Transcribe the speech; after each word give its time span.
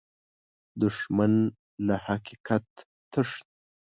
دښمن 0.81 1.33
له 1.85 1.95
حقیقت 2.05 2.65
تښتي 3.11 3.45